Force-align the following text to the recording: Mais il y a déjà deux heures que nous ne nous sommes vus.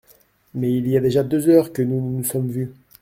Mais 0.55 0.73
il 0.75 0.87
y 0.87 0.97
a 0.97 0.99
déjà 0.99 1.21
deux 1.21 1.47
heures 1.47 1.71
que 1.71 1.83
nous 1.83 1.97
ne 2.03 2.17
nous 2.17 2.23
sommes 2.23 2.49
vus. 2.49 2.71